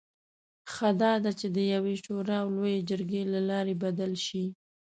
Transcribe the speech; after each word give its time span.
ښه 0.71 0.89
دا 1.01 1.13
ده 1.23 1.31
چې 1.39 1.47
د 1.55 1.57
یوې 1.73 1.95
شورا 2.03 2.37
او 2.43 2.49
لویې 2.55 2.85
جرګې 2.89 3.21
له 3.33 3.39
لارې 3.49 3.75
بدل 3.83 4.11
شي. 4.25 4.45